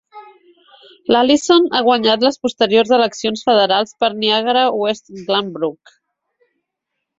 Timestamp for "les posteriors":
2.29-2.95